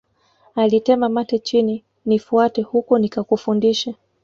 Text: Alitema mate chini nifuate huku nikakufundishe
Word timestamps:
Alitema 0.55 1.09
mate 1.09 1.39
chini 1.39 1.83
nifuate 2.05 2.61
huku 2.61 2.97
nikakufundishe 2.97 3.95